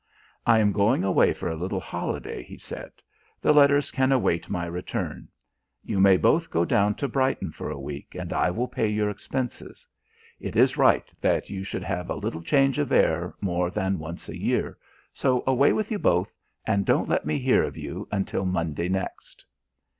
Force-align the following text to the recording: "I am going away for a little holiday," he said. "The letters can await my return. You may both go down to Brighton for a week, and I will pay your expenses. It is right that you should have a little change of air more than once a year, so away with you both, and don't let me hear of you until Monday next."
"I 0.47 0.57
am 0.57 0.71
going 0.71 1.03
away 1.03 1.31
for 1.31 1.47
a 1.47 1.55
little 1.55 1.79
holiday," 1.79 2.41
he 2.41 2.57
said. 2.57 2.91
"The 3.39 3.53
letters 3.53 3.91
can 3.91 4.11
await 4.11 4.49
my 4.49 4.65
return. 4.65 5.27
You 5.83 5.99
may 5.99 6.17
both 6.17 6.49
go 6.49 6.65
down 6.65 6.95
to 6.95 7.07
Brighton 7.07 7.51
for 7.51 7.69
a 7.69 7.79
week, 7.79 8.15
and 8.15 8.33
I 8.33 8.49
will 8.49 8.67
pay 8.67 8.87
your 8.87 9.11
expenses. 9.11 9.85
It 10.39 10.55
is 10.55 10.75
right 10.75 11.05
that 11.21 11.51
you 11.51 11.63
should 11.63 11.83
have 11.83 12.09
a 12.09 12.15
little 12.15 12.41
change 12.41 12.79
of 12.79 12.91
air 12.91 13.35
more 13.41 13.69
than 13.69 13.99
once 13.99 14.27
a 14.27 14.35
year, 14.35 14.75
so 15.13 15.43
away 15.45 15.71
with 15.71 15.91
you 15.91 15.99
both, 15.99 16.33
and 16.65 16.83
don't 16.83 17.07
let 17.07 17.23
me 17.23 17.37
hear 17.37 17.61
of 17.63 17.77
you 17.77 18.07
until 18.11 18.43
Monday 18.43 18.89
next." 18.89 19.45